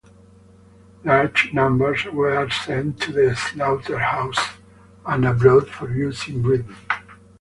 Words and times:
Large 1.03 1.53
numbers 1.53 2.05
were 2.05 2.49
sent 2.49 2.99
to 3.01 3.11
the 3.11 3.35
slaughterhouse 3.35 4.53
and 5.05 5.25
abroad 5.25 5.69
for 5.69 5.93
use 5.93 6.27
in 6.27 6.41
breeding. 6.41 6.75